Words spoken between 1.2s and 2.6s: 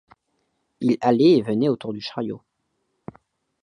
et venait autour du chariot.